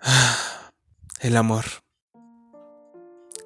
[1.20, 1.64] El amor.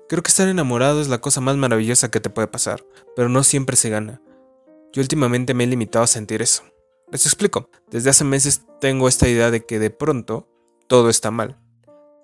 [0.08, 2.84] Creo que estar enamorado es la cosa más maravillosa que te puede pasar,
[3.16, 4.20] pero no siempre se gana.
[4.92, 6.62] Yo últimamente me he limitado a sentir eso.
[7.10, 7.68] Les explico.
[7.90, 10.48] Desde hace meses tengo esta idea de que de pronto
[10.86, 11.58] todo está mal.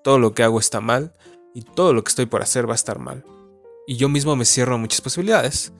[0.03, 1.13] Todo lo que hago está mal
[1.53, 3.25] y todo lo que estoy por hacer va a estar mal.
[3.87, 5.73] Y yo mismo me cierro a muchas posibilidades,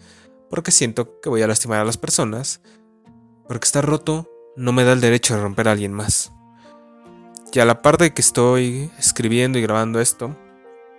[0.49, 2.61] porque siento que voy a lastimar a las personas,
[3.47, 6.33] porque estar roto no me da el derecho de romper a alguien más.
[7.53, 10.35] Y a la par de que estoy escribiendo y grabando esto,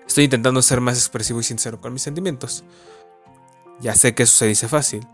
[0.07, 2.65] estoy intentando ser más expresivo y sincero con mis sentimientos.
[3.81, 5.07] Ya sé que eso se dice fácil,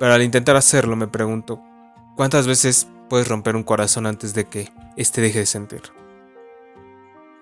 [0.00, 1.62] pero al intentar hacerlo me pregunto,
[2.16, 5.82] ¿cuántas veces puedes romper un corazón antes de que éste deje de sentir?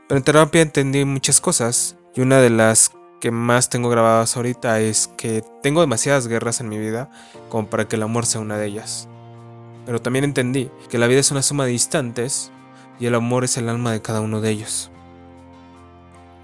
[0.07, 4.81] Pero en terapia entendí muchas cosas y una de las que más tengo grabadas ahorita
[4.81, 7.11] es que tengo demasiadas guerras en mi vida
[7.49, 9.09] como para que el amor sea una de ellas.
[9.87, 12.53] Pero también entendí que la vida es una suma de instantes
[13.01, 14.91] y el amor es el alma de cada uno de ellos.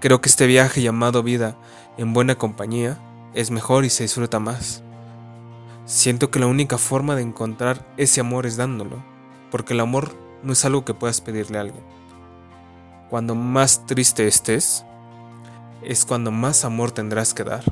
[0.01, 1.55] Creo que este viaje llamado vida
[1.97, 2.97] en buena compañía
[3.33, 4.83] es mejor y se disfruta más.
[5.85, 9.03] Siento que la única forma de encontrar ese amor es dándolo,
[9.51, 11.83] porque el amor no es algo que puedas pedirle a alguien.
[13.09, 14.83] Cuando más triste estés,
[15.83, 17.63] es cuando más amor tendrás que dar,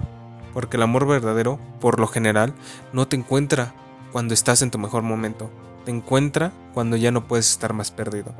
[0.54, 2.54] porque el amor verdadero, por lo general,
[2.94, 3.74] no te encuentra
[4.12, 5.50] cuando estás en tu mejor momento,
[5.84, 8.34] te encuentra cuando ya no puedes estar más perdido.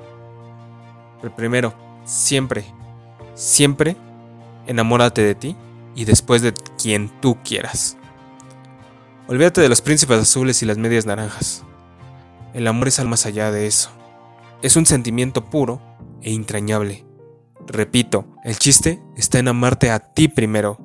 [1.24, 1.74] El primero,
[2.06, 2.66] siempre,
[3.34, 3.98] siempre
[4.68, 5.56] enamórate de ti
[5.96, 7.98] y después de quien tú quieras.
[9.28, 11.64] Olvídate de los príncipes azules y las medias naranjas.
[12.54, 13.90] El amor es al más allá de eso.
[14.62, 15.82] Es un sentimiento puro
[16.22, 17.06] e entrañable.
[17.68, 20.78] Repito, el chiste está en amarte a ti primero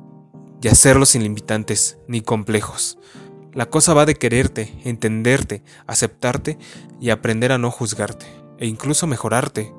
[0.63, 2.99] y hacerlo sin limitantes ni complejos.
[3.53, 6.59] La cosa va de quererte, entenderte, aceptarte
[7.01, 8.27] y aprender a no juzgarte
[8.59, 9.73] e incluso mejorarte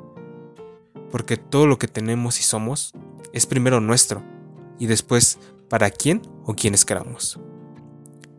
[1.11, 2.93] porque todo lo que tenemos y somos
[3.33, 4.23] es primero nuestro
[4.79, 7.39] y después para quién o quienes queramos.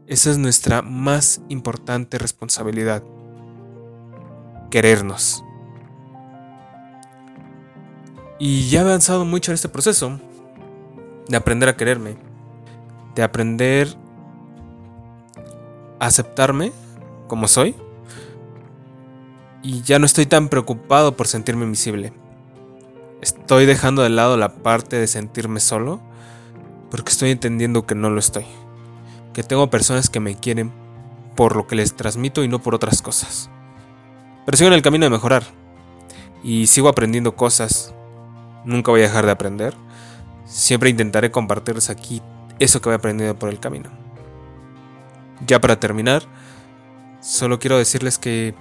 [0.07, 3.03] Esa es nuestra más importante responsabilidad,
[4.71, 5.45] querernos.
[8.39, 10.19] Y ya he avanzado mucho en este proceso
[11.29, 12.17] de aprender a quererme,
[13.15, 13.97] de aprender
[16.01, 16.73] a aceptarme
[17.29, 17.77] como soy.
[19.63, 22.13] Y ya no estoy tan preocupado por sentirme invisible.
[23.23, 26.01] Estoy dejando de lado la parte de sentirme solo
[26.91, 28.45] porque estoy entendiendo que no lo estoy.
[29.33, 30.73] Que tengo personas que me quieren
[31.37, 33.49] por lo que les transmito y no por otras cosas.
[34.45, 35.45] Pero sigo en el camino de mejorar
[36.43, 37.95] y sigo aprendiendo cosas.
[38.65, 39.77] Nunca voy a dejar de aprender.
[40.45, 42.21] Siempre intentaré compartirles aquí
[42.59, 43.89] eso que he aprendido por el camino.
[45.47, 46.25] Ya para terminar,
[47.21, 48.57] solo quiero decirles que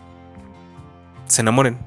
[1.25, 1.79] se enamoren.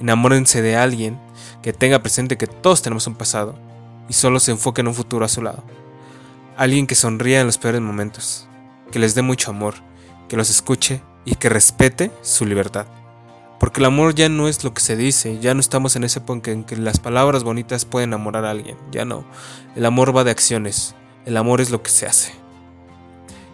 [0.00, 1.23] Enamórense de alguien
[1.64, 3.54] que tenga presente que todos tenemos un pasado
[4.06, 5.64] y solo se enfoque en un futuro a su lado.
[6.58, 8.46] Alguien que sonría en los peores momentos,
[8.92, 9.72] que les dé mucho amor,
[10.28, 12.84] que los escuche y que respete su libertad.
[13.58, 16.20] Porque el amor ya no es lo que se dice, ya no estamos en ese
[16.20, 19.24] punto en que las palabras bonitas pueden enamorar a alguien, ya no.
[19.74, 22.34] El amor va de acciones, el amor es lo que se hace.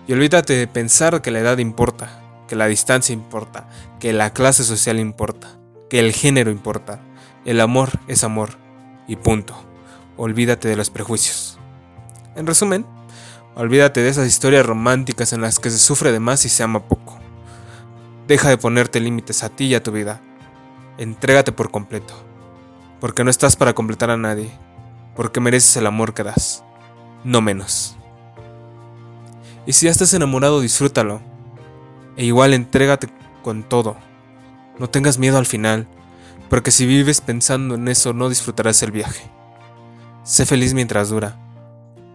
[0.08, 3.68] Y olvídate de pensar que la edad importa, que la distancia importa,
[4.00, 7.04] que la clase social importa, que el género importa.
[7.44, 8.50] El amor es amor.
[9.08, 9.54] Y punto.
[10.16, 11.58] Olvídate de los prejuicios.
[12.36, 12.84] En resumen,
[13.54, 16.80] olvídate de esas historias románticas en las que se sufre de más y se ama
[16.80, 17.18] poco.
[18.28, 20.20] Deja de ponerte límites a ti y a tu vida.
[20.98, 22.14] Entrégate por completo.
[23.00, 24.50] Porque no estás para completar a nadie.
[25.16, 26.62] Porque mereces el amor que das.
[27.24, 27.96] No menos.
[29.66, 31.22] Y si ya estás enamorado, disfrútalo.
[32.16, 33.08] E igual entrégate
[33.42, 33.96] con todo.
[34.78, 35.88] No tengas miedo al final
[36.50, 39.30] porque si vives pensando en eso no disfrutarás el viaje.
[40.24, 41.38] Sé feliz mientras dura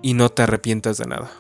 [0.02, 1.32] y no te arrepientas de nada.